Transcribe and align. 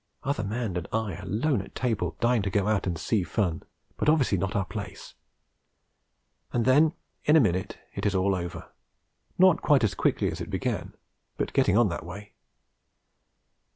Other 0.23 0.43
man 0.43 0.77
and 0.77 0.87
I 0.91 1.13
alone 1.17 1.61
at 1.61 1.75
table, 1.75 2.17
dying 2.19 2.41
to 2.41 2.49
go 2.49 2.67
out 2.67 2.87
and 2.87 2.97
see 2.97 3.21
fun, 3.21 3.61
but 3.97 4.09
obviously 4.09 4.35
not 4.35 4.55
our 4.55 4.65
place. 4.65 5.13
And 6.51 6.65
then 6.65 6.93
in 7.25 7.35
a 7.35 7.39
minute 7.39 7.77
it 7.93 8.07
is 8.07 8.15
all 8.15 8.33
over, 8.33 8.71
not 9.37 9.61
quite 9.61 9.83
as 9.83 9.93
quickly 9.93 10.31
as 10.31 10.41
it 10.41 10.49
began, 10.49 10.95
but 11.37 11.53
getting 11.53 11.77
on 11.77 11.89
that 11.89 12.03
way. 12.03 12.33